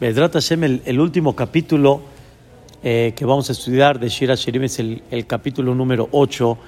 [0.00, 2.00] Bedrat Hashem, el, el último capítulo
[2.82, 6.58] eh, que vamos a estudiar de Shira Shirim es el, capítulo número 8.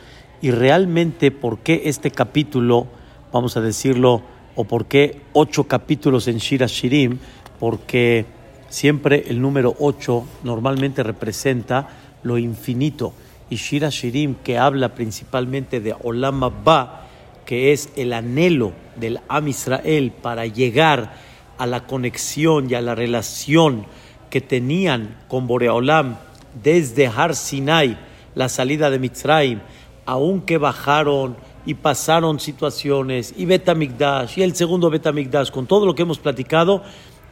[0.42, 2.86] Y realmente, ¿por qué este capítulo,
[3.32, 4.22] vamos a decirlo,
[4.54, 7.18] o por qué ocho capítulos en Shira Shirim?
[7.58, 8.26] Porque
[8.68, 11.88] siempre el número 8 normalmente representa
[12.22, 13.12] lo infinito.
[13.50, 17.08] Y Shira Shirim, que habla principalmente de Olam Abba,
[17.44, 21.26] que es el anhelo del Am Israel para llegar
[21.58, 23.86] a la conexión y a la relación
[24.30, 26.16] que tenían con Boreolam
[26.62, 27.98] desde Har Sinai,
[28.34, 29.60] la salida de Mitzrayim,
[30.04, 36.02] aunque bajaron y pasaron situaciones, y Betamigdash, y el segundo Betamigdash, con todo lo que
[36.02, 36.82] hemos platicado,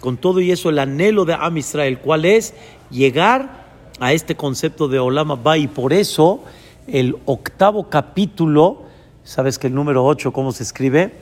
[0.00, 2.54] con todo y eso, el anhelo de Am Israel, ¿cuál es?
[2.90, 3.64] Llegar
[4.00, 6.42] a este concepto de Olam Abba, y por eso
[6.86, 8.82] el octavo capítulo,
[9.22, 11.12] ¿sabes que el número 8, cómo se escribe?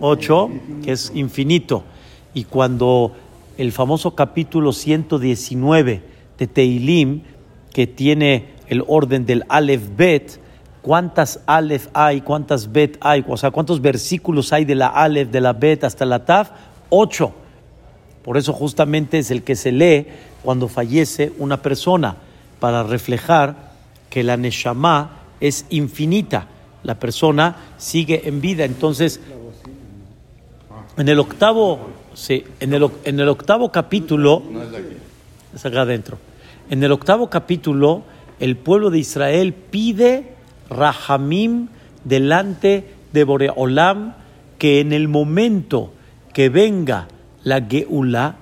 [0.00, 0.50] 8,
[0.84, 1.84] que es infinito.
[2.34, 3.12] Y cuando
[3.58, 6.02] el famoso capítulo 119
[6.38, 7.22] de Teilim,
[7.72, 10.40] que tiene el orden del Aleph Bet,
[10.82, 12.20] ¿cuántas Aleph hay?
[12.20, 13.24] ¿Cuántas Bet hay?
[13.28, 16.50] O sea, ¿cuántos versículos hay de la Aleph, de la Bet hasta la Taf?
[16.88, 17.32] Ocho.
[18.22, 20.06] Por eso justamente es el que se lee
[20.42, 22.16] cuando fallece una persona,
[22.60, 23.72] para reflejar
[24.08, 26.46] que la Neshama es infinita.
[26.82, 28.64] La persona sigue en vida.
[28.64, 29.20] Entonces,
[30.96, 31.78] en el octavo,
[32.14, 34.42] sí, en el, en el octavo capítulo,
[35.54, 36.18] es acá adentro.
[36.70, 38.02] En el octavo capítulo,
[38.38, 40.34] el pueblo de Israel pide
[40.70, 41.68] Rahamim
[42.04, 44.14] delante de Boreolam
[44.58, 45.92] que en el momento
[46.32, 47.08] que venga
[47.42, 48.36] la Geula,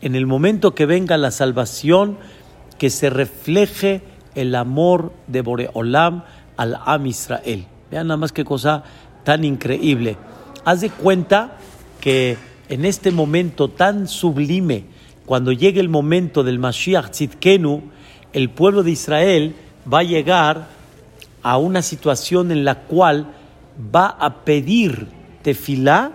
[0.00, 2.18] en el momento que venga la salvación,
[2.78, 4.02] que se refleje
[4.34, 6.24] el amor de Boreolam
[6.56, 7.66] al Am Israel.
[7.90, 8.84] Vean nada más qué cosa
[9.24, 10.16] tan increíble.
[10.64, 11.58] Haz de cuenta
[12.00, 12.36] que
[12.70, 14.84] en este momento tan sublime,
[15.26, 17.82] cuando llegue el momento del Mashiach Tzidkenu,
[18.32, 19.54] el pueblo de Israel
[19.92, 20.68] va a llegar
[21.42, 23.26] a una situación en la cual
[23.94, 25.08] va a pedir
[25.42, 26.12] tefilá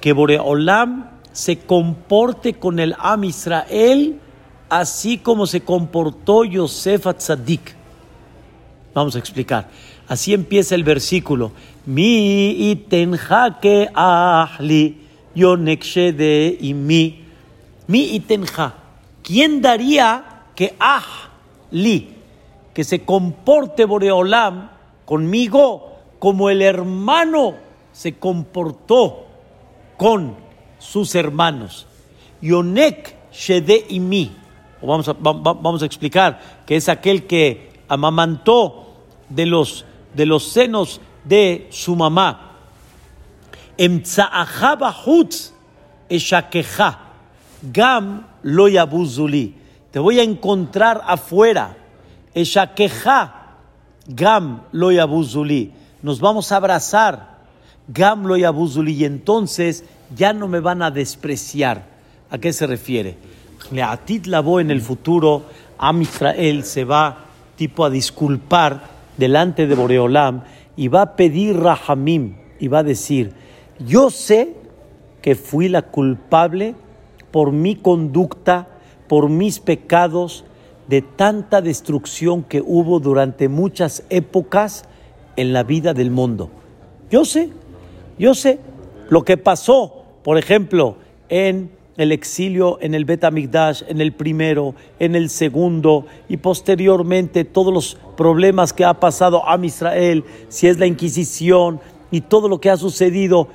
[0.00, 4.18] que Boreolam se comporte con el Am Israel
[4.68, 7.76] así como se comportó Yosef Atzadik.
[8.92, 9.68] Vamos a explicar.
[10.08, 11.52] Así empieza el versículo.
[11.86, 13.60] Mi itenja
[15.34, 17.24] ahli de y mi.
[17.86, 18.74] Mi itenja.
[19.22, 22.16] ¿Quién daría que ahli,
[22.74, 24.70] que se comporte Boreolam
[25.04, 27.54] conmigo como el hermano
[27.92, 29.26] se comportó
[29.96, 30.36] con
[30.78, 31.86] sus hermanos?
[32.40, 34.32] Yonek shede y mi.
[34.80, 38.88] Vamos a, vamos a explicar que es aquel que amamantó
[39.28, 39.84] de los,
[40.14, 42.47] de los senos de su mamá.
[47.72, 49.54] Gam lo yabuzuli.
[49.90, 51.76] Te voy a encontrar afuera.
[52.34, 53.34] Eshakeja.
[54.06, 55.72] Gam lo yabuzuli.
[56.02, 57.38] Nos vamos a abrazar.
[57.88, 58.92] Gam lo yabuzuli.
[58.92, 59.84] Y entonces
[60.14, 61.84] ya no me van a despreciar.
[62.30, 63.16] ¿A qué se refiere?
[63.70, 65.44] Leatit Labo en el futuro,
[65.78, 67.24] Am Israel se va
[67.56, 68.82] tipo a disculpar
[69.16, 70.42] delante de Boreolam
[70.76, 73.32] y va a pedir Rahamim y va a decir,
[73.78, 74.54] yo sé
[75.22, 76.74] que fui la culpable
[77.30, 78.68] por mi conducta,
[79.08, 80.44] por mis pecados,
[80.88, 84.84] de tanta destrucción que hubo durante muchas épocas
[85.36, 86.50] en la vida del mundo.
[87.10, 87.50] Yo sé,
[88.18, 88.58] yo sé
[89.10, 90.96] lo que pasó, por ejemplo,
[91.28, 97.44] en el exilio en el Bet Amigdash, en el primero, en el segundo y posteriormente
[97.44, 101.80] todos los problemas que ha pasado a Israel, si es la Inquisición
[102.12, 103.48] y todo lo que ha sucedido.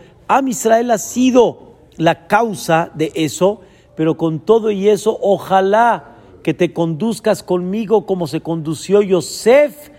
[0.47, 3.61] Israel ha sido la causa de eso,
[3.95, 9.89] pero con todo y eso, ojalá que te conduzcas conmigo como se condució Yosef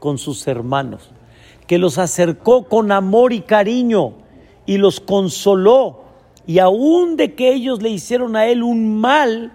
[0.00, 1.10] con sus hermanos,
[1.66, 4.14] que los acercó con amor y cariño
[4.66, 6.02] y los consoló
[6.46, 9.52] y aún de que ellos le hicieron a él un mal,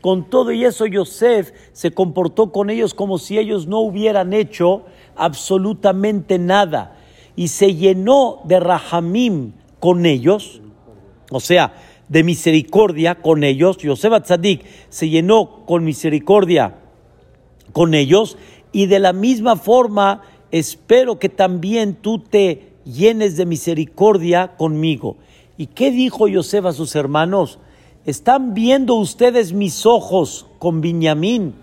[0.00, 4.84] con todo y eso Yosef se comportó con ellos como si ellos no hubieran hecho
[5.16, 6.96] absolutamente nada.
[7.34, 9.52] Y se llenó de rahamim
[9.86, 10.60] con ellos,
[11.30, 11.74] o sea,
[12.08, 13.78] de misericordia con ellos.
[13.78, 16.74] Yosef Atzadik se llenó con misericordia
[17.72, 18.36] con ellos.
[18.72, 25.18] Y de la misma forma, espero que también tú te llenes de misericordia conmigo.
[25.56, 27.60] ¿Y qué dijo Yosef a sus hermanos?
[28.06, 31.54] ¿Están viendo ustedes mis ojos con Benjamín?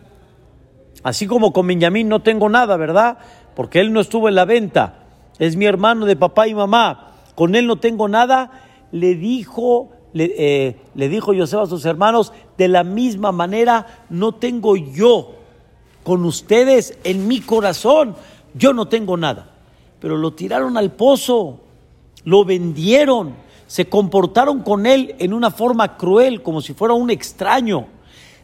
[1.04, 3.18] Así como con Benjamín no tengo nada, ¿verdad?
[3.54, 5.08] Porque él no estuvo en la venta.
[5.40, 7.10] Es mi hermano de papá y mamá.
[7.36, 8.62] Con él no tengo nada.
[8.92, 14.76] Le dijo le, eh, dijo Yosef a sus hermanos, de la misma manera no tengo
[14.76, 15.32] yo
[16.04, 18.16] con ustedes en mi corazón,
[18.54, 19.50] yo no tengo nada.
[20.00, 21.62] Pero lo tiraron al pozo,
[22.26, 23.36] lo vendieron,
[23.68, 27.88] se comportaron con él en una forma cruel, como si fuera un extraño.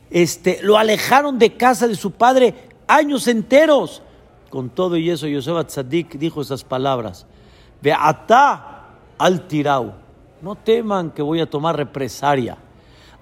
[0.10, 2.56] Este, lo alejaron de casa de su padre
[2.88, 4.02] años enteros.
[4.50, 7.28] Con todo y eso, Yosef Tzadik dijo esas palabras.
[7.82, 8.79] Beata
[9.20, 9.94] al tirau.
[10.42, 12.58] No teman que voy a tomar represaria.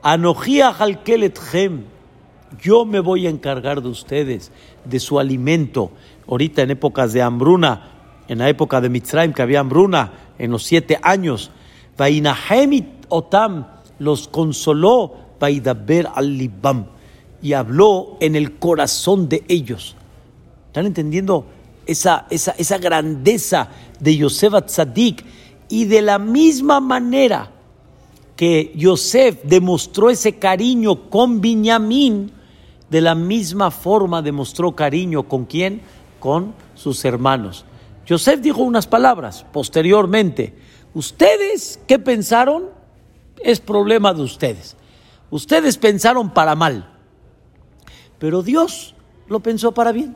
[0.02, 1.84] Anojía halkeletchem.
[2.62, 4.52] Yo me voy a encargar de ustedes,
[4.86, 5.92] de su alimento.
[6.30, 7.92] Ahorita en épocas de hambruna,
[8.30, 11.52] en la época de Mitzrayim que había hambruna, en los siete años,
[11.98, 13.68] Vainahemit Otam
[14.00, 16.50] los consoló, Vaidaber al
[17.42, 19.96] y habló en el corazón de ellos.
[20.68, 21.46] ¿Están entendiendo
[21.86, 25.24] esa, esa, esa grandeza de Yosef Tzadik?
[25.70, 27.52] Y de la misma manera
[28.36, 32.32] que Yosef demostró ese cariño con Binyamin,
[32.90, 35.82] de la misma forma demostró cariño con quién?
[36.20, 37.66] Con sus hermanos.
[38.06, 40.56] Yosef dijo unas palabras posteriormente.
[40.94, 42.70] ¿Ustedes qué pensaron?
[43.44, 44.78] Es problema de ustedes.
[45.30, 46.90] Ustedes pensaron para mal,
[48.18, 48.96] pero Dios
[49.28, 50.16] lo pensó para bien.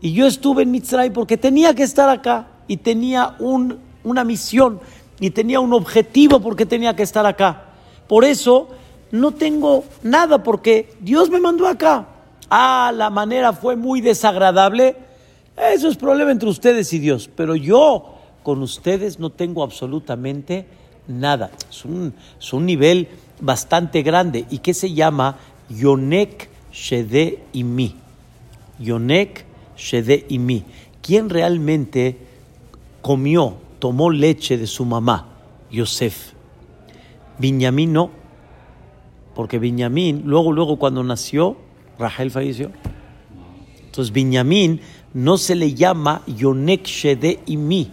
[0.00, 4.80] Y yo estuve en Mitzray porque tenía que estar acá y tenía un, una misión
[5.20, 7.64] y tenía un objetivo porque tenía que estar acá.
[8.08, 8.68] Por eso
[9.10, 12.06] no tengo nada porque Dios me mandó acá.
[12.50, 14.96] Ah, la manera fue muy desagradable
[15.56, 20.66] eso es problema entre ustedes y Dios, pero yo con ustedes no tengo absolutamente
[21.06, 21.50] nada.
[21.70, 23.08] Es un, nivel
[23.40, 24.46] bastante grande.
[24.50, 25.36] ¿Y qué se llama?
[25.68, 27.94] Yonek Shede mi.
[28.78, 29.44] Yonek
[29.76, 30.64] Shede mi.
[31.02, 32.16] ¿Quién realmente
[33.02, 35.26] comió, tomó leche de su mamá?
[35.68, 36.34] Yosef.
[37.36, 38.10] Binyamin no,
[39.34, 41.56] porque Binyamin, luego, luego cuando nació,
[41.98, 42.70] Rahel falleció.
[43.84, 44.80] Entonces Binyamin
[45.14, 46.88] no se le llama Yonek
[47.44, 47.88] y.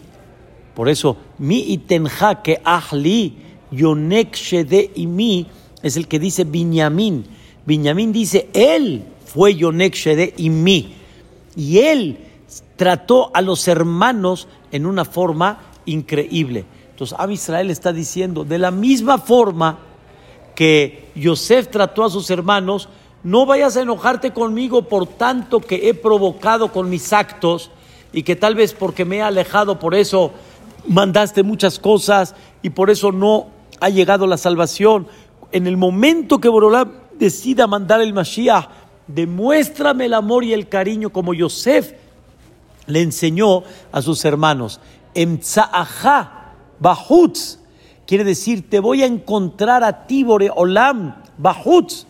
[0.75, 3.37] Por eso, mi itenja que ahli,
[3.71, 4.37] Yonek
[4.95, 5.47] y
[5.81, 7.25] es el que dice Binyamin.
[7.65, 9.95] Binyamin dice, él fue Yonek
[10.37, 10.87] y.
[11.55, 12.19] Y él
[12.75, 16.65] trató a los hermanos en una forma increíble.
[16.91, 19.79] Entonces, Am Israel está diciendo, de la misma forma
[20.55, 22.89] que Yosef trató a sus hermanos,
[23.23, 27.71] no vayas a enojarte conmigo por tanto que he provocado con mis actos
[28.11, 30.31] y que tal vez porque me he alejado, por eso
[30.87, 33.47] mandaste muchas cosas y por eso no
[33.79, 35.07] ha llegado la salvación.
[35.51, 38.67] En el momento que Borolam decida mandar el Mashiach,
[39.07, 41.93] demuéstrame el amor y el cariño como Yosef
[42.87, 44.79] le enseñó a sus hermanos.
[45.19, 47.59] Emtsa'aha bahutz
[48.07, 52.07] quiere decir, te voy a encontrar a ti, Boreolam, bahutz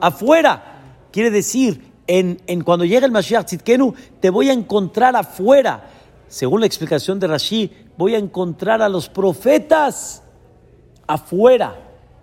[0.00, 0.80] afuera.
[1.10, 5.90] Quiere decir, en, cuando llega el Mashiach Tzidkenu, te voy a encontrar afuera.
[6.28, 10.22] Según la explicación de Rashi, voy a encontrar a los profetas
[11.08, 11.76] afuera.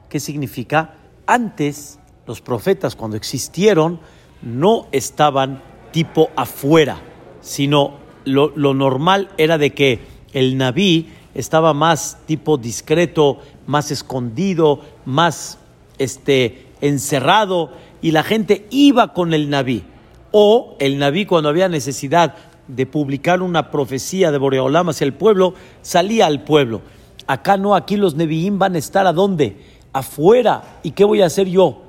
[0.07, 0.95] ¿Qué significa?
[1.27, 3.99] Antes, los profetas, cuando existieron,
[4.41, 6.97] no estaban tipo afuera,
[7.41, 14.81] sino lo, lo normal era de que el Naví estaba más tipo discreto, más escondido,
[15.05, 15.57] más
[15.97, 17.71] este, encerrado
[18.01, 19.83] y la gente iba con el Naví.
[20.31, 22.35] O el Naví cuando había necesidad
[22.67, 26.81] de publicar una profecía de Boreolam hacia el pueblo, salía al pueblo.
[27.25, 29.57] Acá no, aquí los Nevi'im van a estar a dónde?
[29.91, 30.79] Afuera.
[30.83, 31.83] ¿Y qué voy a hacer yo?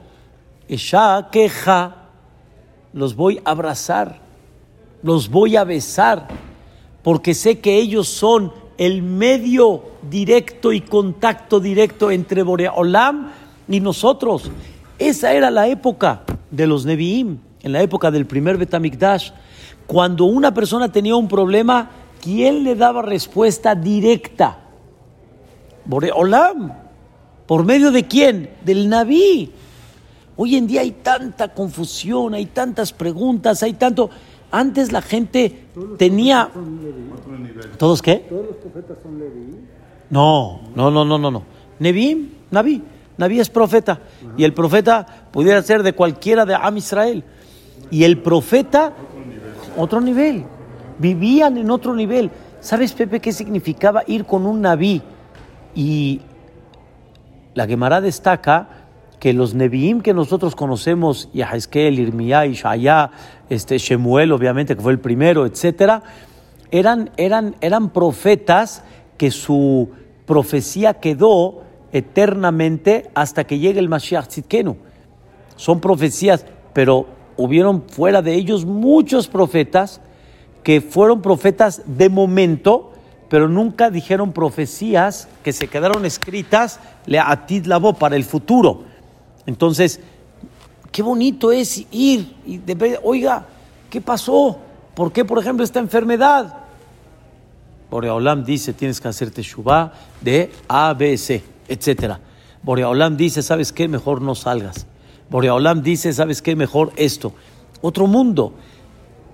[0.69, 2.09] Esha queja,
[2.93, 4.21] los voy a abrazar,
[5.03, 6.29] los voy a besar,
[7.03, 13.31] porque sé que ellos son el medio directo y contacto directo entre Boreolam
[13.69, 14.51] y nosotros.
[14.99, 19.31] Esa era la época de los Nevi'im, en la época del primer Betamikdash.
[19.87, 21.91] Cuando una persona tenía un problema,
[22.23, 24.59] ¿quién le daba respuesta directa?
[25.85, 26.73] Boreolam.
[27.47, 28.51] ¿Por medio de quién?
[28.65, 29.53] Del Naví.
[30.37, 34.09] Hoy en día hay tanta confusión, hay tantas preguntas, hay tanto...
[34.51, 35.67] Antes la gente
[35.99, 36.51] tenía...
[37.79, 38.27] ¿Todos qué?
[38.29, 39.57] ¿Todos los profetas son Leví?
[40.11, 41.31] No, no, no, no, no.
[41.31, 41.43] no.
[41.79, 42.83] Nevi'im, Naví.
[43.17, 44.01] Naví es profeta.
[44.37, 47.23] Y el profeta pudiera ser de cualquiera de Am Israel.
[47.91, 48.93] Y el profeta,
[49.77, 50.45] otro nivel.
[50.99, 52.31] Vivían en otro nivel.
[52.61, 55.01] ¿Sabes, Pepe, qué significaba ir con un Naví?
[55.75, 56.21] Y
[57.55, 58.69] la Gemara destaca
[59.21, 63.11] que los Nevi'im que nosotros conocemos, Yaheskel, Irmiyah, Ishaya,
[63.51, 66.03] este, Shemuel, obviamente, que fue el primero, etcétera,
[66.71, 68.83] eran, eran, eran profetas
[69.19, 69.91] que su
[70.25, 74.77] profecía quedó eternamente hasta que llegue el Mashiach Tzidkenu.
[75.57, 80.01] Son profecías, pero hubieron fuera de ellos muchos profetas
[80.63, 82.93] que fueron profetas de momento,
[83.29, 87.67] pero nunca dijeron profecías que se quedaron escritas le atid
[87.99, 88.85] para el futuro.
[89.47, 90.01] Entonces,
[90.93, 93.47] qué bonito es ir y de, oiga,
[93.89, 94.59] ¿qué pasó?
[94.95, 96.55] ¿Por qué, por ejemplo, esta enfermedad?
[97.91, 102.15] Boreolam dice, tienes que hacerte shubá de A, B, C, etc.
[102.63, 103.89] Boreolam dice, ¿sabes qué?
[103.89, 104.87] Mejor no salgas.
[105.29, 106.55] Boreolam dice, ¿sabes qué?
[106.55, 107.33] Mejor esto.
[107.81, 108.55] Otro mundo.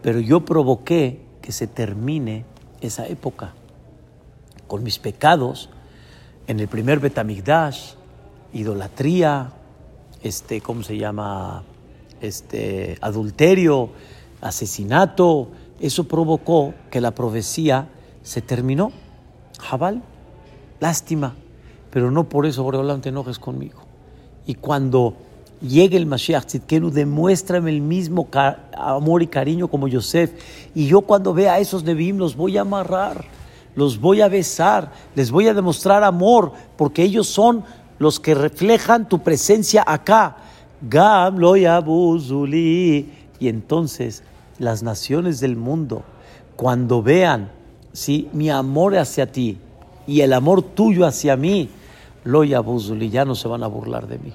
[0.02, 2.44] Pero yo provoqué que se termine
[2.80, 3.54] esa época
[4.66, 5.68] con mis pecados
[6.46, 7.94] en el primer Betamigdash,
[8.52, 9.52] idolatría,
[10.26, 11.62] este, ¿cómo se llama?
[12.20, 13.90] Este, adulterio,
[14.40, 15.48] asesinato.
[15.80, 17.88] Eso provocó que la profecía
[18.22, 18.92] se terminó.
[19.58, 20.02] Jabal,
[20.80, 21.34] lástima,
[21.90, 23.80] pero no por eso, Boreolam, te enojes conmigo.
[24.46, 25.14] Y cuando
[25.60, 28.28] llegue el Mashiach Tzidkenu, demuéstrame el mismo
[28.76, 30.32] amor y cariño como Yosef.
[30.74, 33.24] Y yo cuando vea a esos Nebim los voy a amarrar,
[33.74, 37.64] los voy a besar, les voy a demostrar amor, porque ellos son
[37.98, 40.36] los que reflejan tu presencia acá.
[40.82, 43.06] Gam lo Y
[43.40, 44.22] entonces
[44.58, 46.02] las naciones del mundo,
[46.56, 47.50] cuando vean
[47.92, 48.28] ¿sí?
[48.32, 49.58] mi amor hacia ti
[50.06, 51.70] y el amor tuyo hacia mí,
[52.24, 54.32] lo yabuzuli, ya no se van a burlar de mí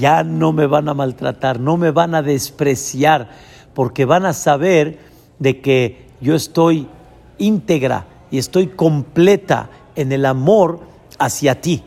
[0.00, 3.28] ya no me van a maltratar, no me van a despreciar,
[3.74, 4.98] porque van a saber
[5.38, 6.88] de que yo estoy
[7.36, 10.80] íntegra y estoy completa en el amor
[11.20, 11.84] hacia ti.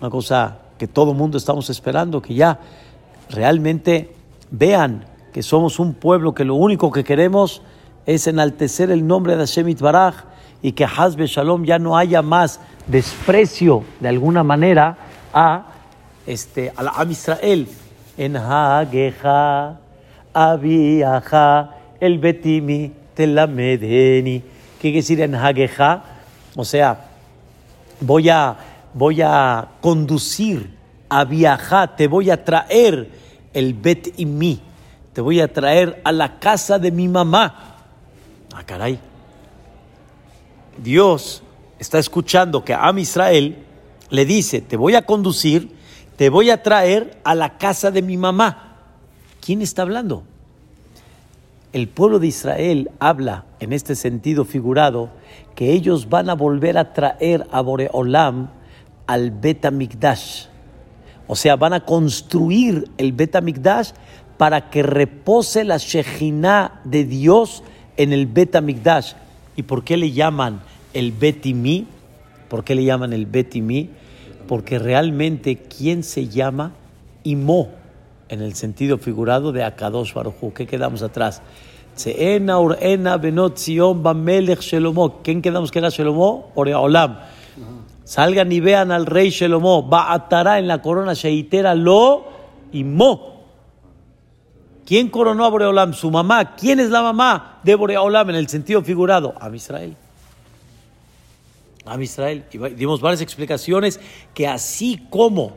[0.00, 2.60] Una cosa que todo mundo estamos esperando, que ya
[3.28, 4.14] realmente
[4.50, 7.60] vean que somos un pueblo que lo único que queremos
[8.06, 10.14] es enaltecer el nombre de Hashem Baraj
[10.62, 14.96] y que Hazbe Shalom ya no haya más desprecio de alguna manera
[15.34, 15.66] a
[16.26, 17.68] este, al Am Israel,
[18.16, 19.78] en Hageja,
[20.32, 24.40] Abiaja, el Betimi, Telamedeni.
[24.40, 26.02] ¿Qué quiere decir en Hageja?
[26.54, 27.05] O sea,
[28.00, 28.56] voy a,
[28.94, 30.76] voy a conducir,
[31.08, 33.10] a viajar, te voy a traer
[33.52, 34.60] el Betimi,
[35.12, 37.76] te voy a traer a la casa de mi mamá.
[38.54, 38.98] Ah, caray.
[40.78, 41.42] Dios
[41.78, 43.64] está escuchando que a Israel
[44.10, 45.76] le dice, te voy a conducir
[46.16, 48.78] te voy a traer a la casa de mi mamá.
[49.40, 50.24] ¿Quién está hablando?
[51.72, 55.10] El pueblo de Israel habla en este sentido figurado
[55.56, 58.50] que ellos van a volver a traer a Boreolam
[59.08, 60.46] al Betamikdash.
[61.26, 63.90] O sea, van a construir el Betamikdash
[64.36, 67.64] para que repose la Shejinah de Dios
[67.96, 69.14] en el Betamikdash.
[69.56, 70.60] ¿Y por qué le llaman
[70.94, 71.88] el Betimi?
[72.48, 73.90] ¿Por qué le llaman el Betimi?
[74.46, 76.72] porque realmente quién se llama
[77.24, 77.70] Imo
[78.28, 80.52] en el sentido figurado de Akadosh Baruchu.
[80.52, 81.42] ¿Qué quedamos atrás?
[85.22, 86.52] ¿Quién quedamos que era Shelomo?
[86.54, 87.18] Oreolam.
[88.04, 89.88] Salgan y vean al rey Shelomo.
[89.92, 92.24] atará en la corona sheitera lo
[92.72, 93.36] Imo.
[94.84, 95.94] ¿Quién coronó a Boreolam?
[95.94, 96.54] Su mamá.
[96.54, 99.34] ¿Quién es la mamá de Boreolam en el sentido figurado?
[99.40, 99.96] A Israel
[101.86, 102.44] a Israel.
[102.52, 104.00] Y dimos varias explicaciones
[104.34, 105.54] que así como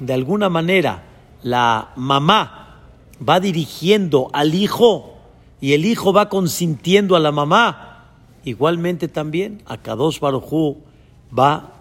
[0.00, 1.04] de alguna manera
[1.42, 2.80] la mamá
[3.26, 5.17] va dirigiendo al hijo
[5.60, 8.06] y el hijo va consintiendo a la mamá,
[8.44, 10.78] igualmente también a Kadosh Barujú
[11.36, 11.72] va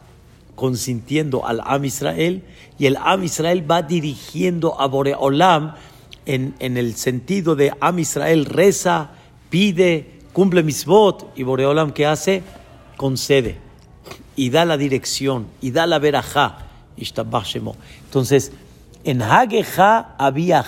[0.56, 2.44] consintiendo al Am Israel
[2.80, 5.76] y el Am Israel va dirigiendo a Boreolam
[6.26, 9.12] en, en el sentido de Am Israel reza,
[9.50, 12.44] pide, cumple misbot y Boreolam que hace
[12.98, 13.58] concede
[14.36, 16.68] y da la dirección y da la verajá.
[18.06, 18.52] Entonces,
[19.04, 20.66] en Hageja había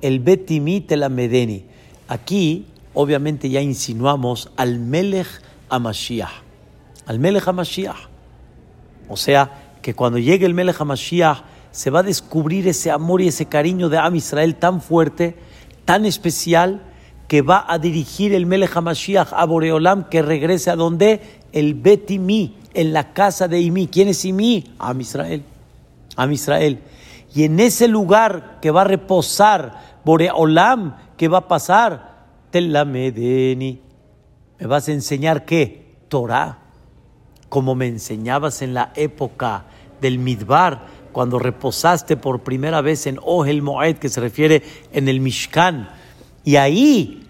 [0.00, 1.64] el Betimit la Medeni.
[2.12, 5.40] Aquí, obviamente, ya insinuamos al Melech
[5.70, 6.42] Amashiach.
[7.06, 7.96] Al Melech Amashiach.
[9.08, 11.38] O sea, que cuando llegue el Melech Amashiach,
[11.70, 15.36] se va a descubrir ese amor y ese cariño de Am Israel tan fuerte,
[15.86, 16.82] tan especial,
[17.28, 21.22] que va a dirigir el Melech Hamashiach a Boreolam que regrese a donde?
[21.50, 23.86] El Betimi, en la casa de Imi.
[23.86, 24.74] ¿Quién es Imi?
[24.78, 25.44] A Israel.
[26.16, 26.78] A Israel.
[27.34, 32.26] Y en ese lugar que va a reposar Boreolam, ¿qué va a pasar?
[32.50, 33.80] Telamedeni.
[34.58, 35.96] ¿Me vas a enseñar qué?
[36.08, 36.58] Torah.
[37.48, 39.64] Como me enseñabas en la época
[40.00, 45.20] del Midbar, cuando reposaste por primera vez en Ohel Moed, que se refiere en el
[45.20, 45.90] Mishkan.
[46.44, 47.26] Y ahí,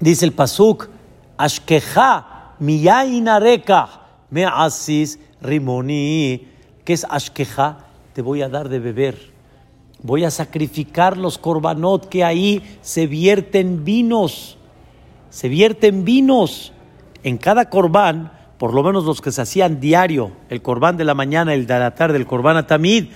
[0.00, 0.88] dice el Pasuk,
[1.36, 3.98] Ashkeja miyain areka
[4.30, 6.48] me asis rimoni,
[6.84, 7.78] que es ashkeja,
[8.12, 9.37] te voy a dar de beber.
[10.02, 14.56] Voy a sacrificar los korbanot que ahí se vierten vinos.
[15.30, 16.72] Se vierten vinos.
[17.24, 21.14] En cada corbán, por lo menos los que se hacían diario, el corbán de la
[21.14, 23.06] mañana, el de la tarde, el corbán atamid,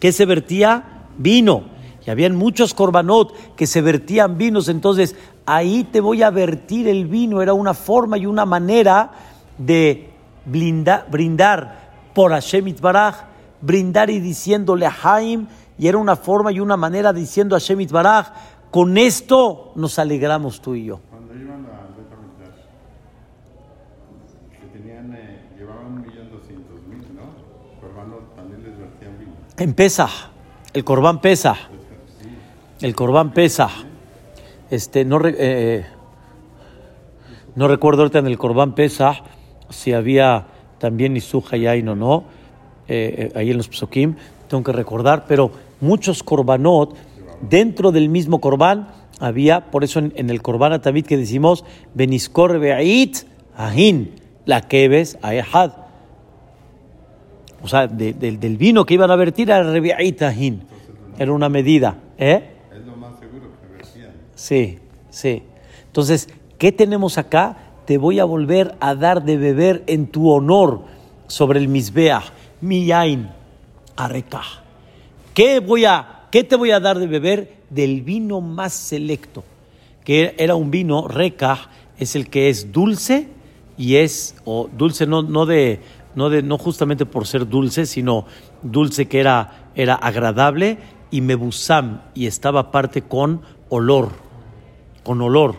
[0.00, 1.06] que se vertía?
[1.18, 1.64] Vino.
[2.06, 4.68] Y habían muchos korbanot que se vertían vinos.
[4.68, 7.42] Entonces, ahí te voy a vertir el vino.
[7.42, 9.12] Era una forma y una manera
[9.58, 10.10] de
[10.46, 13.16] brindar por Hashem Itbaraj,
[13.60, 15.46] brindar y diciéndole a Haim,
[15.78, 18.26] y era una forma y una manera diciendo a Hashem Itbaraj,
[18.70, 21.00] con esto nos alegramos tú y yo.
[21.10, 21.88] Cuando iban a
[24.60, 27.80] que tenían, eh, llevaban un millón doscientos mil, ¿no?
[27.80, 29.32] Corbano también les vertían vino.
[29.58, 30.10] En Pesach,
[30.72, 31.56] el corbán pesa,
[32.80, 33.68] el corbán pesa.
[34.70, 35.86] Este, no, re- eh,
[37.54, 39.16] no recuerdo ahorita en el corbán pesa
[39.68, 40.46] si había
[40.78, 42.24] también Isuja y Ain o no,
[42.88, 44.16] eh, eh, ahí en los psokim,
[44.52, 46.94] tengo que recordar, pero muchos korbanot
[47.48, 52.58] dentro del mismo corbán había, por eso en, en el corbán atamid que decimos, Beniskor
[52.58, 53.16] Be'ait
[53.56, 55.72] Ahin, la Keves Ayahad.
[57.62, 60.62] O sea, de- del- del vino que iban a vertir era Rebe'ait Ahin.
[61.18, 61.96] Era una medida.
[62.18, 62.50] ¿eh?
[62.74, 64.10] Es lo más seguro que vertían.
[64.34, 64.78] Sí,
[65.10, 65.42] sí.
[65.86, 66.28] Entonces,
[66.58, 67.56] ¿qué tenemos acá?
[67.86, 70.82] Te voy a volver a dar de beber en tu honor
[71.26, 72.24] sobre el Misbeach,
[72.60, 73.30] Miyain,
[73.96, 74.62] Arekah.
[75.34, 77.62] ¿Qué, voy a, ¿Qué te voy a dar de beber?
[77.70, 79.44] Del vino más selecto,
[80.04, 83.28] que era un vino, Rekah, es el que es dulce
[83.78, 85.80] y es, o dulce no, no, de,
[86.14, 88.26] no, de, no justamente por ser dulce, sino
[88.62, 90.78] dulce que era, era agradable
[91.10, 94.10] y mebusam, y estaba aparte con olor,
[95.02, 95.56] con olor.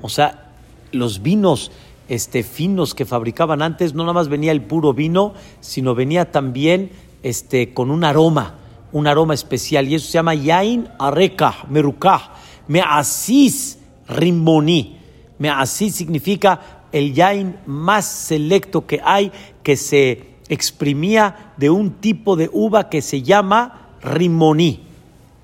[0.00, 0.52] O sea,
[0.90, 1.70] los vinos
[2.08, 6.90] este, finos que fabricaban antes, no nada más venía el puro vino, sino venía también
[7.22, 8.58] este, con un aroma,
[8.92, 9.88] un aroma especial.
[9.88, 12.32] Y eso se llama Yain Areka, Merukah,
[12.68, 14.98] Measis Rimoni.
[15.38, 19.32] Measis significa el Yain más selecto que hay,
[19.62, 24.80] que se exprimía de un tipo de uva que se llama Rimoni.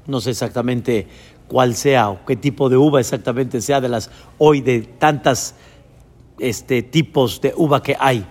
[0.07, 1.07] No sé exactamente
[1.49, 5.55] cuál sea o qué tipo de uva exactamente sea de las hoy de tantas
[6.39, 8.25] este, tipos de uva que hay.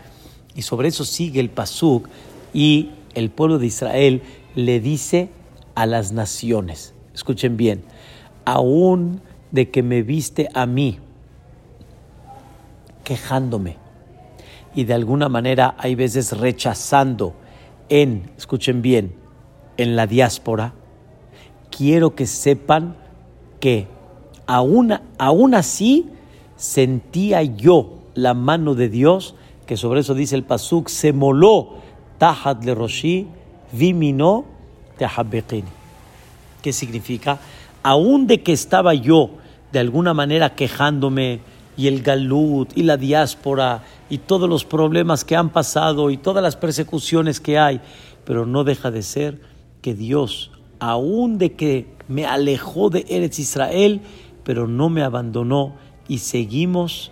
[0.56, 2.08] Y sobre eso sigue el Pasuk
[2.54, 4.22] y el pueblo de Israel
[4.56, 5.30] le dice
[5.76, 7.84] a las naciones, escuchen bien,
[8.46, 11.00] aún de que me viste a mí
[13.04, 13.78] quejándome
[14.76, 17.34] y de alguna manera hay veces rechazando
[17.90, 19.16] en, escuchen bien,
[19.78, 20.74] en la diáspora,
[21.76, 22.96] quiero que sepan
[23.60, 23.88] que
[24.46, 26.10] aún, aún así
[26.56, 31.87] sentía yo la mano de Dios, que sobre eso dice el Pasuk, se moló
[32.18, 33.28] tahat le roshi,
[33.72, 34.46] vimino.
[36.62, 37.40] ¿Qué significa?
[37.84, 39.30] Aún de que estaba yo
[39.72, 41.42] de alguna manera quejándome
[41.78, 46.42] y el galut y la diáspora y todos los problemas que han pasado y todas
[46.42, 47.80] las persecuciones que hay,
[48.26, 49.40] pero no deja de ser
[49.82, 54.02] que Dios, aún de que me alejó de Eretz Israel,
[54.44, 55.76] pero no me abandonó
[56.08, 57.12] y seguimos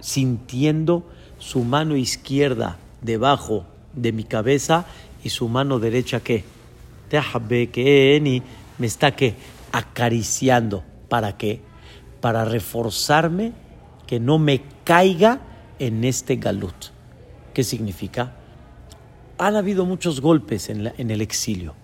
[0.00, 1.04] sintiendo
[1.38, 4.86] su mano izquierda debajo de mi cabeza
[5.22, 6.44] y su mano derecha que
[7.08, 8.42] que
[8.78, 9.34] me está que
[9.72, 10.82] acariciando.
[11.08, 11.60] Para qué
[12.20, 13.52] para reforzarme
[14.06, 15.40] que no me caiga
[15.78, 16.86] en este galut.
[17.52, 18.32] Qué significa
[19.36, 21.74] han habido muchos golpes en, en el exilio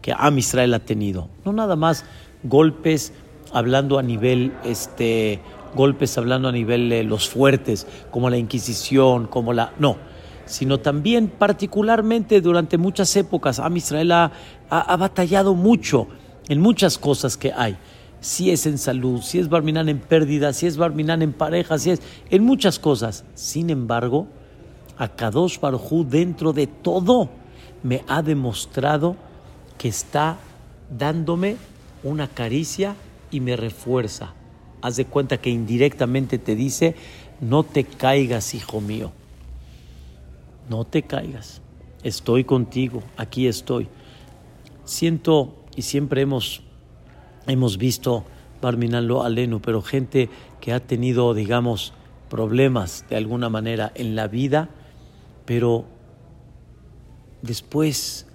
[0.00, 1.28] que Am Israel ha tenido.
[1.44, 2.04] No nada más
[2.44, 3.12] golpes
[3.52, 5.40] hablando a nivel este
[5.74, 9.96] golpes hablando a nivel de los fuertes como la inquisición como la no
[10.50, 14.32] sino también particularmente durante muchas épocas Am Israel ha,
[14.68, 16.08] ha- batallado mucho
[16.48, 17.76] en muchas cosas que hay
[18.20, 21.90] si es en salud, si es Barminán en pérdida, si es Barminán en pareja, si
[21.92, 23.24] es en muchas cosas.
[23.34, 24.26] Sin embargo,
[24.98, 27.30] a Kadosh Baruj dentro de todo
[27.82, 29.16] me ha demostrado
[29.78, 30.36] que está
[30.90, 31.56] dándome
[32.02, 32.94] una caricia
[33.30, 34.34] y me refuerza.
[34.82, 36.94] Haz de cuenta que indirectamente te dice,
[37.40, 39.12] no te caigas, hijo mío.
[40.70, 41.62] No te caigas.
[42.04, 43.88] Estoy contigo, aquí estoy.
[44.84, 46.62] Siento y siempre hemos
[47.48, 48.24] hemos visto
[48.62, 50.30] Barminalo Alenu, pero gente
[50.60, 51.92] que ha tenido, digamos,
[52.28, 54.68] problemas de alguna manera en la vida,
[55.44, 55.86] pero
[57.42, 58.28] después,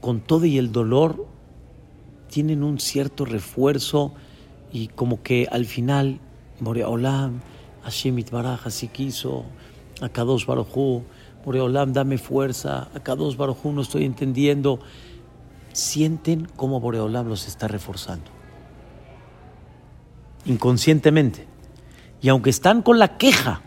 [0.00, 1.26] con todo y el dolor,
[2.30, 4.14] tienen un cierto refuerzo
[4.72, 6.18] y como que al final,
[6.60, 7.42] Morea Olam,
[7.82, 9.44] Hashem Itbaraj así quiso,
[10.00, 11.02] Akadosh Baruj
[11.44, 14.78] Boreolam, dame fuerza, acá dos Barujú no estoy entendiendo.
[15.72, 18.30] Sienten cómo Boreolam los está reforzando.
[20.44, 21.46] Inconscientemente.
[22.20, 23.62] Y aunque están con la queja,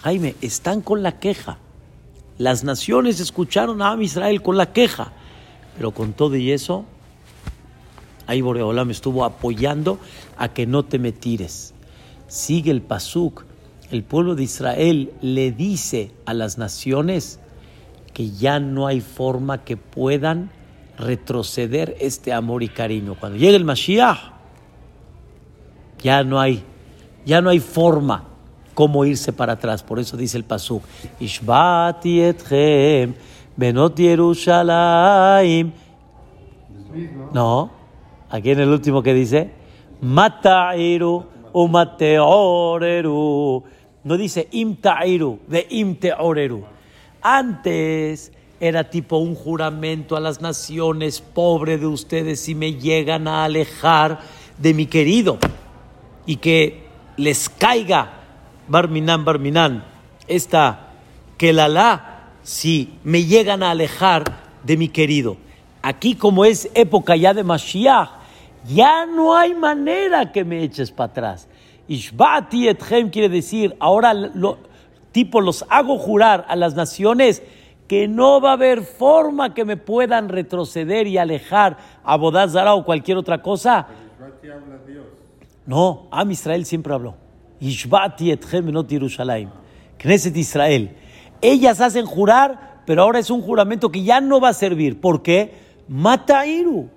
[0.00, 1.58] Jaime, están con la queja.
[2.38, 5.12] Las naciones escucharon a Israel con la queja,
[5.76, 6.84] pero con todo y eso,
[8.26, 9.98] ahí Boreolam estuvo apoyando
[10.36, 11.74] a que no te metires.
[12.26, 13.44] Sigue el pasuk.
[13.90, 17.38] El pueblo de Israel le dice a las naciones
[18.12, 20.50] que ya no hay forma que puedan
[20.98, 23.16] retroceder este amor y cariño.
[23.18, 24.18] Cuando llegue el Mashiach,
[26.02, 26.62] ya no hay,
[27.26, 28.24] ya no hay forma
[28.74, 29.82] cómo irse para atrás.
[29.82, 30.82] Por eso dice el pasuk,
[31.20, 33.14] Ishbati etchem
[33.56, 35.72] benot Yerushalayim.
[37.32, 37.70] No,
[38.30, 39.50] aquí en el último que dice,
[40.00, 43.14] Matairu umateoreru.
[44.04, 46.64] No dice imtairu, de imteoreru.
[47.22, 53.44] Antes era tipo un juramento a las naciones, pobre de ustedes si me llegan a
[53.44, 54.20] alejar
[54.58, 55.38] de mi querido
[56.26, 56.84] y que
[57.16, 58.20] les caiga
[58.68, 59.84] Barminan, Barminan,
[60.28, 60.84] esta
[61.52, 64.24] la si me llegan a alejar
[64.62, 65.36] de mi querido.
[65.82, 68.23] Aquí como es época ya de Mashiach,
[68.66, 71.48] ya no hay manera que me eches para atrás.
[71.88, 74.14] Ishbati etchem quiere decir, ahora
[75.12, 77.42] tipo los hago jurar a las naciones
[77.86, 82.84] que no va a haber forma que me puedan retroceder y alejar a Bodazara o
[82.84, 83.86] cualquier otra cosa.
[85.66, 87.14] No, Am Israel siempre habló.
[87.60, 89.50] Ishbati etchem not Yerushalayim.
[89.98, 90.96] Knesset Israel.
[91.40, 95.00] Ellas hacen jurar, pero ahora es un juramento que ya no va a servir.
[95.00, 95.54] ¿Por qué?
[95.88, 96.88] Matairu.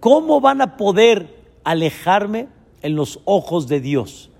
[0.00, 2.48] ¿Cómo van a poder alejarme
[2.82, 4.30] en los ojos de Dios?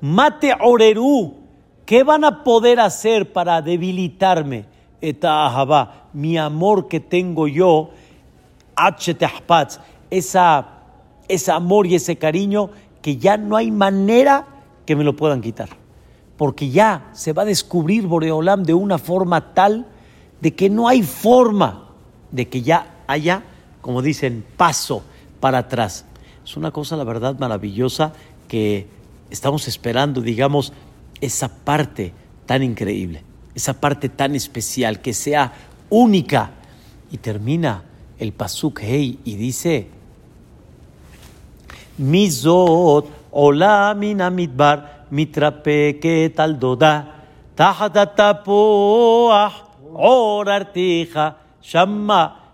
[0.00, 1.34] Mate oreru.
[1.86, 4.66] ¿Qué van a poder hacer para debilitarme?
[5.00, 7.90] Eta mi amor que tengo yo,
[10.10, 10.66] esa,
[11.28, 12.70] ese amor y ese cariño
[13.02, 14.46] que ya no hay manera
[14.84, 15.68] que me lo puedan quitar.
[16.36, 19.86] Porque ya se va a descubrir Boreolam de una forma tal
[20.40, 21.90] de que no hay forma
[22.30, 23.44] de que ya haya,
[23.86, 25.04] como dicen, paso
[25.38, 26.06] para atrás.
[26.44, 28.12] Es una cosa, la verdad, maravillosa
[28.48, 28.88] que
[29.30, 30.72] estamos esperando, digamos,
[31.20, 32.12] esa parte
[32.46, 33.22] tan increíble,
[33.54, 35.52] esa parte tan especial, que sea
[35.88, 36.50] única.
[37.12, 37.84] Y termina
[38.18, 39.86] el Pasuk Hey y dice:
[41.96, 47.22] Mizot, hola, mina mitbar, mitrape que tal doda,
[47.54, 49.52] tajatatapoah,
[49.94, 52.45] orartija, shamma.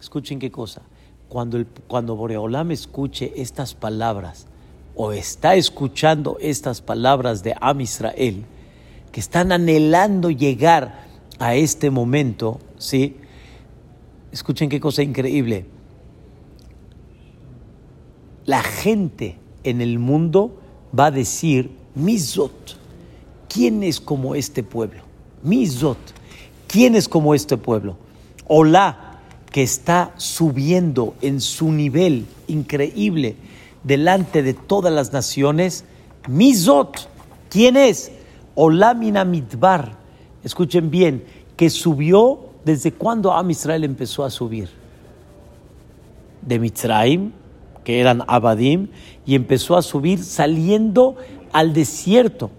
[0.00, 0.82] Escuchen qué cosa.
[1.28, 4.46] Cuando, el, cuando Boreolam escuche estas palabras,
[4.94, 8.44] o está escuchando estas palabras de Am Israel,
[9.12, 11.06] que están anhelando llegar
[11.38, 13.16] a este momento, ¿sí?
[14.32, 15.66] Escuchen qué cosa increíble.
[18.46, 20.60] La gente en el mundo
[20.96, 22.79] va a decir, Mizot
[23.52, 25.02] ¿quién es como este pueblo?
[25.42, 25.98] Mizot,
[26.66, 27.96] ¿quién es como este pueblo?
[28.46, 33.36] Hola, que está subiendo en su nivel increíble
[33.82, 35.84] delante de todas las naciones.
[36.28, 37.08] Mizot,
[37.48, 38.12] ¿quién es?
[38.54, 39.98] Hola Minamidbar.
[40.44, 41.24] Escuchen bien,
[41.56, 44.68] que subió ¿Desde cuándo Am Israel empezó a subir?
[46.42, 47.32] De Mitzraim,
[47.84, 48.88] que eran Abadim,
[49.24, 51.16] y empezó a subir saliendo
[51.52, 52.50] al desierto.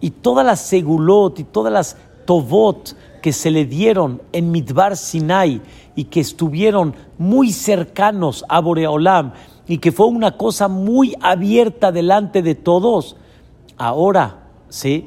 [0.00, 5.60] Y todas las segulot y todas las tovot que se le dieron en Midbar Sinai
[5.96, 9.32] y que estuvieron muy cercanos a Boreolam
[9.66, 13.16] y que fue una cosa muy abierta delante de todos,
[13.76, 15.06] ahora, sí,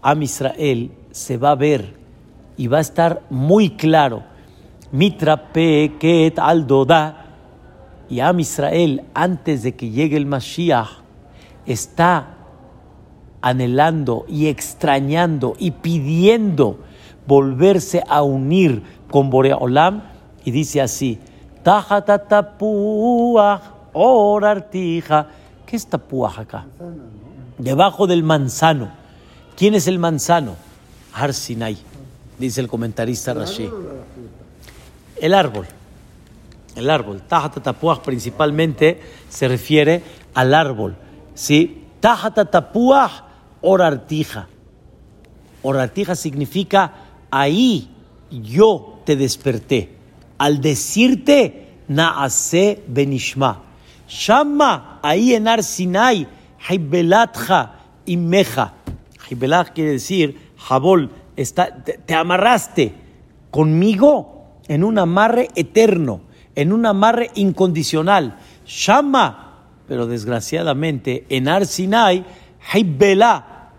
[0.00, 1.94] Am Israel se va a ver
[2.56, 4.22] y va a estar muy claro.
[4.92, 7.26] Mitra Peket Aldoda
[8.08, 10.88] y Am Israel, antes de que llegue el Mashiach,
[11.66, 12.37] está
[13.40, 16.78] anhelando y extrañando y pidiendo
[17.26, 20.02] volverse a unir con Boreolam
[20.44, 21.18] y dice así:
[23.92, 25.28] orartija.
[25.66, 26.66] ¿Qué es tapuaj acá?
[27.58, 28.90] Debajo del manzano.
[29.56, 30.56] ¿Quién es el manzano?
[31.12, 31.76] Har Sinai
[32.38, 33.68] dice el comentarista Rashi.
[35.20, 35.66] El árbol.
[36.76, 37.20] El árbol.
[37.26, 40.02] Tajata tapuach principalmente se refiere
[40.34, 40.96] al árbol.
[41.34, 41.84] ¿Sí?
[42.00, 42.44] Tajata
[43.60, 44.48] orartija.
[45.62, 46.94] Orartija significa
[47.30, 47.88] ahí
[48.30, 49.90] yo te desperté.
[50.38, 53.62] Al decirte naase benishma.
[54.08, 56.26] Shama, ahí en Arsinai,
[56.66, 57.74] haibelatja,
[58.06, 58.74] imeja.
[59.30, 62.94] Hibelach quiere decir, Jabol, está, te, te amarraste
[63.50, 66.22] conmigo en un amarre eterno,
[66.54, 68.38] en un amarre incondicional.
[68.66, 72.24] Shama, pero desgraciadamente en Arsinai,
[72.72, 73.72] Hibelá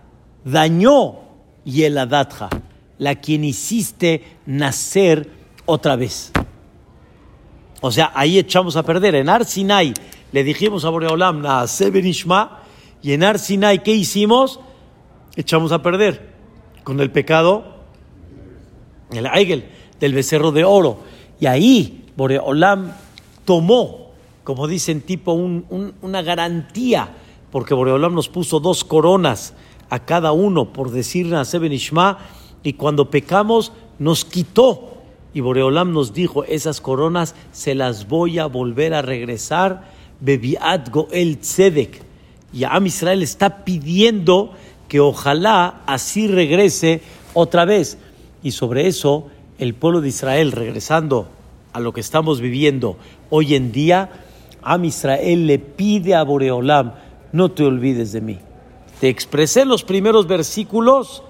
[0.43, 1.19] dañó
[1.63, 2.49] Yeladatja,
[2.97, 5.29] la quien hiciste nacer
[5.65, 6.31] otra vez.
[7.81, 9.15] O sea, ahí echamos a perder.
[9.15, 9.93] En Arsinai
[10.31, 11.43] le dijimos a Boreolam,
[11.91, 12.59] Benishma,
[13.01, 14.59] y en Arsinai, ¿qué hicimos?
[15.35, 16.33] Echamos a perder
[16.83, 17.63] con el pecado,
[19.11, 19.65] el Aigel,
[19.99, 20.99] del becerro de oro.
[21.39, 22.91] Y ahí Boreolam
[23.45, 24.11] tomó,
[24.43, 27.15] como dicen, tipo una garantía,
[27.51, 29.53] porque Boreolam nos puso dos coronas
[29.89, 32.19] a cada uno por decir Naseben Ishma,
[32.63, 34.97] y cuando pecamos nos quitó.
[35.33, 41.37] Y Boreolam nos dijo, esas coronas se las voy a volver a regresar, Bebiat Goel
[41.37, 42.01] Tzedek.
[42.51, 44.51] Y Am Israel está pidiendo
[44.87, 47.01] que ojalá así regrese
[47.33, 47.97] otra vez.
[48.41, 49.27] Y sobre eso,
[49.59, 51.27] el pueblo de Israel, regresando
[51.73, 52.97] a lo que estamos viviendo
[53.29, 54.09] hoy en día,
[54.63, 56.93] Am Israel le pide a Boreolam,
[57.31, 58.39] no te olvides de mí.
[58.99, 61.23] Te expresé en los primeros versículos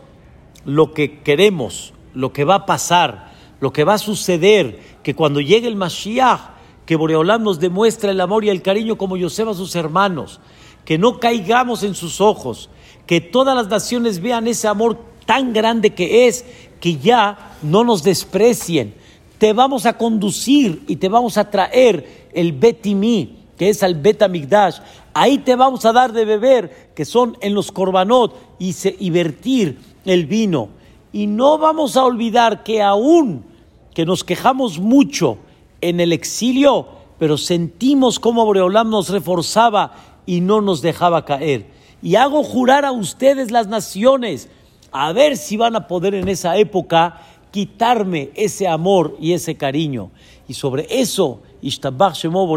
[0.65, 5.41] lo que queremos, lo que va a pasar, lo que va a suceder, que cuando
[5.41, 6.39] llegue el Mashiach,
[6.85, 10.39] que Boreolam nos demuestra el amor y el cariño como Yosef a sus hermanos,
[10.85, 12.69] que no caigamos en sus ojos,
[13.05, 16.45] que todas las naciones vean ese amor tan grande que es,
[16.79, 18.95] que ya no nos desprecien.
[19.37, 24.79] Te vamos a conducir y te vamos a traer el Betimi, que es el Betamigdash.
[25.19, 29.77] Ahí te vamos a dar de beber, que son en los korbanot, y, y vertir
[30.05, 30.69] el vino.
[31.11, 33.43] Y no vamos a olvidar que aún
[33.93, 35.37] que nos quejamos mucho
[35.81, 39.93] en el exilio, pero sentimos cómo Boreolam nos reforzaba
[40.25, 41.65] y no nos dejaba caer.
[42.01, 44.47] Y hago jurar a ustedes las naciones,
[44.93, 47.19] a ver si van a poder en esa época
[47.51, 50.11] quitarme ese amor y ese cariño.
[50.47, 52.47] Y sobre eso, Ishtabach Shemo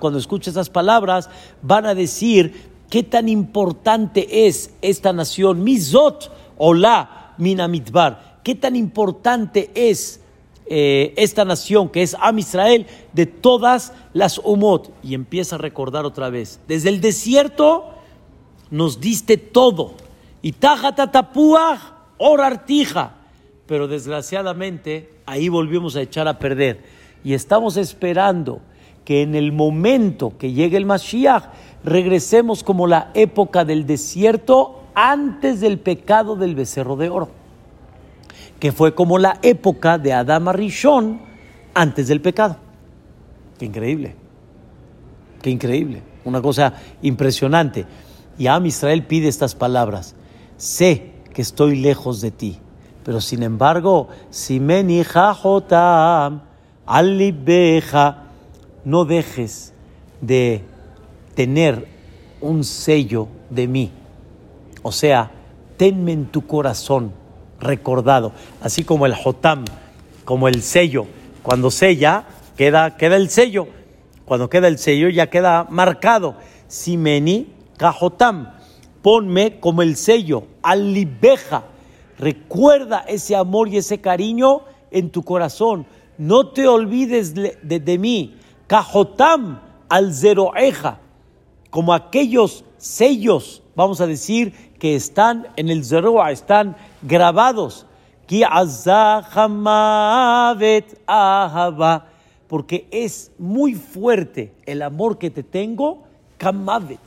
[0.00, 1.28] cuando escuche esas palabras,
[1.62, 9.70] van a decir qué tan importante es esta nación, Mizot Ola Minamitbar, qué tan importante
[9.74, 10.20] es
[10.66, 14.92] eh, esta nación que es Am Israel de todas las Umot.
[15.02, 17.92] Y empieza a recordar otra vez, desde el desierto
[18.70, 19.94] nos diste todo.
[20.40, 21.78] Y Tajatatapuah,
[22.18, 23.16] Orartija.
[23.66, 26.82] Pero desgraciadamente ahí volvimos a echar a perder.
[27.24, 28.60] Y estamos esperando
[29.04, 31.44] que en el momento que llegue el Mashiach
[31.84, 37.28] regresemos como la época del desierto antes del pecado del becerro de oro,
[38.60, 41.20] que fue como la época de Adama Rishon
[41.74, 42.56] antes del pecado.
[43.58, 44.14] Qué increíble,
[45.40, 47.86] qué increíble, una cosa impresionante.
[48.38, 50.14] Y Am Israel pide estas palabras,
[50.56, 52.58] sé que estoy lejos de ti,
[53.04, 54.84] pero sin embargo, si me
[56.86, 58.24] alibeja,
[58.84, 59.72] no dejes
[60.20, 60.62] de
[61.34, 61.86] tener
[62.40, 63.92] un sello de mí
[64.82, 65.30] o sea,
[65.76, 67.12] tenme en tu corazón
[67.60, 69.64] recordado, así como el jotam,
[70.24, 71.06] como el sello.
[71.42, 72.24] Cuando sella,
[72.56, 73.68] queda, queda el sello.
[74.24, 76.34] Cuando queda el sello, ya queda marcado.
[76.66, 78.54] Simeni kajotam,
[79.02, 81.64] ponme como el sello, alibeja.
[82.18, 85.86] Recuerda ese amor y ese cariño en tu corazón.
[86.18, 88.36] No te olvides de, mí.
[88.66, 90.98] Kajotam al zeroeja,
[91.70, 97.86] como aquellos sellos, vamos a decir, que están en el Zeroa, están grabados.
[102.48, 106.02] Porque es muy fuerte el amor que te tengo,
[106.36, 106.98] kamavet.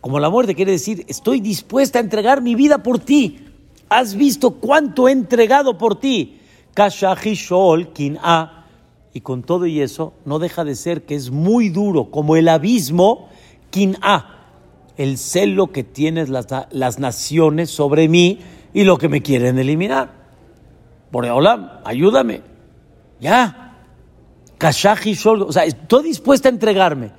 [0.00, 3.44] Como la muerte quiere decir, estoy dispuesta a entregar mi vida por ti.
[3.88, 6.40] Has visto cuánto he entregado por ti.
[6.74, 8.64] Kashahishol a.
[9.12, 12.48] Y con todo y eso, no deja de ser que es muy duro, como el
[12.48, 13.28] abismo,
[14.02, 14.34] a
[14.96, 18.38] el celo que tienen las, las naciones sobre mí
[18.72, 20.12] y lo que me quieren eliminar.
[21.12, 22.42] hola, ayúdame.
[23.20, 23.76] Ya.
[24.58, 27.10] Kashaji O sea, estoy dispuesta a entregarme,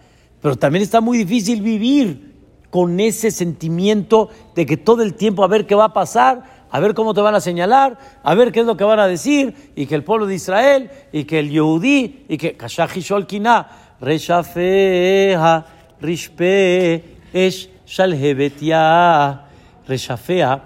[0.41, 2.33] pero también está muy difícil vivir
[2.69, 6.79] con ese sentimiento de que todo el tiempo a ver qué va a pasar, a
[6.81, 9.71] ver cómo te van a señalar, a ver qué es lo que van a decir,
[9.77, 15.65] y que el pueblo de Israel, y que el Yehudí, y que Kashaji Sholkina, Reshafeha,
[16.01, 19.45] Rishpe, Esh Shalhebetia
[19.87, 20.65] Reshafea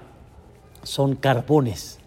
[0.81, 1.99] son carbones.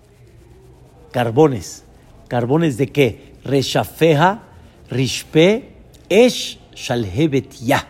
[1.13, 1.85] Carbones.
[2.27, 3.35] ¿Carbones de qué?
[3.45, 4.43] Reshafeja,
[4.91, 5.75] Rishpe,
[6.09, 7.87] Esh Shalhebetia.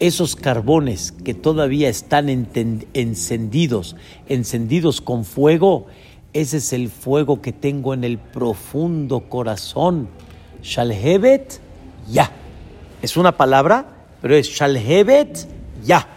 [0.00, 3.96] Esos carbones que todavía están encendidos,
[4.28, 5.86] encendidos con fuego,
[6.32, 10.08] ese es el fuego que tengo en el profundo corazón.
[10.62, 11.60] Shalhevet,
[12.10, 12.30] ya.
[13.02, 13.86] Es una palabra,
[14.20, 15.46] pero es Shalhevet,
[15.84, 16.08] ya.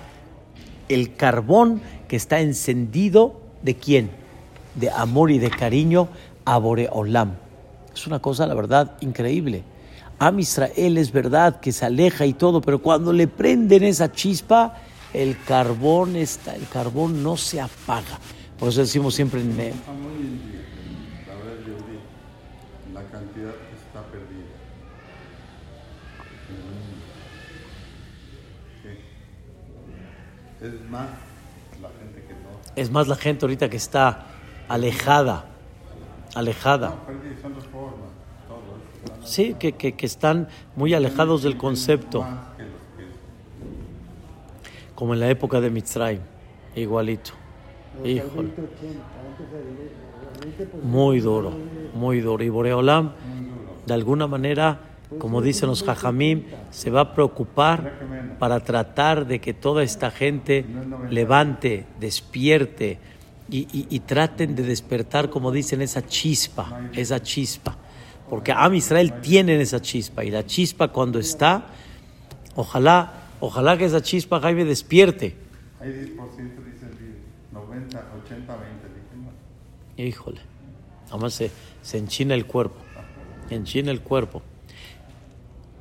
[0.90, 4.10] El carbón que está encendido de quién?
[4.76, 6.08] De amor y de cariño
[6.46, 7.34] a Boreolam.
[7.94, 9.64] Es una cosa, la verdad, increíble.
[10.20, 14.76] Am Israel es verdad que se aleja y todo, pero cuando le prenden esa chispa,
[15.14, 18.20] el carbón está, el carbón no se apaga.
[18.58, 19.56] Por eso decimos siempre en,
[22.94, 24.48] la cantidad está perdida.
[30.62, 31.10] Es más
[31.80, 32.50] la gente que no.
[32.76, 34.26] es más la gente ahorita que está
[34.68, 35.46] alejada,
[36.34, 36.90] alejada.
[36.90, 38.07] No, son las formas.
[39.28, 42.26] Sí, que, que, que están muy alejados del concepto,
[44.96, 46.22] como en la época de Mitzrayim,
[46.76, 47.32] igualito.
[48.04, 48.50] Híjole.
[50.84, 51.52] Muy duro,
[51.94, 52.44] muy duro.
[52.44, 53.12] Y Boreolam,
[53.86, 54.80] de alguna manera,
[55.20, 57.94] como dicen los jajamim, se va a preocupar
[58.40, 60.66] para tratar de que toda esta gente
[61.10, 63.00] levante, despierte
[63.50, 67.78] y- y traten de despertar, como dicen, esa chispa, esa chispa.
[68.30, 71.68] Porque Am Israel tienen esa chispa y la chispa cuando está,
[72.56, 75.36] ojalá, ojalá que esa chispa, Jaime, despierte.
[75.80, 76.16] hay 10%
[76.66, 76.92] dicen
[77.52, 78.88] 90, 80, 20.
[78.88, 79.16] Dije,
[79.98, 80.04] no.
[80.04, 80.42] Híjole,
[81.10, 82.78] además se, se enchina el cuerpo,
[83.50, 84.42] enchina el cuerpo.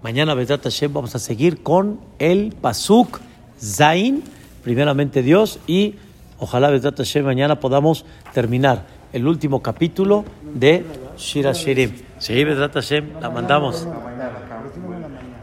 [0.03, 3.19] Mañana, Bedrat Hashem, vamos a seguir con el Pasuk
[3.59, 4.23] Zain,
[4.63, 5.97] primeramente Dios, y
[6.39, 10.85] ojalá, Bedrat Hashem, mañana podamos terminar el último capítulo de
[11.17, 12.06] Shira Shirim.
[12.19, 13.91] Sí, Bedrat Hashem, la mandamos.